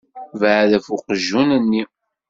[0.39, 1.83] Beεεed ɣef uqjun-nni.